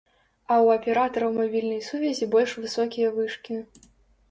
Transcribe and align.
А 0.53 0.55
ў 0.65 0.79
аператараў 0.79 1.35
мабільнай 1.41 1.77
сувязі 1.89 2.29
больш 2.33 2.57
высокія 2.65 3.15
вышкі. 3.21 3.63